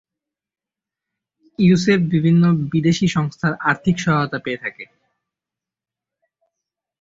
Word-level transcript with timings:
ইউসেপ 1.59 1.99
বিভিন্ন 2.13 2.43
বিদেশি 2.71 3.07
সংস্থার 3.07 3.53
আর্থিক 3.69 3.95
সহায়তা 3.99 4.39
পেয়ে 4.45 4.61
থাকে। 4.63 4.85